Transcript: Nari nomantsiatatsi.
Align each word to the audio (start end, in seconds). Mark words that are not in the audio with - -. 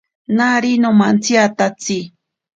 Nari 0.37 0.71
nomantsiatatsi. 0.81 1.97